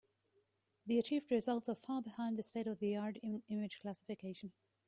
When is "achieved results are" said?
0.97-1.75